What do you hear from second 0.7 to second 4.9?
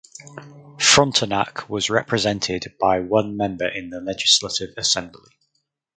Frontenac was represented by one member in the Legislative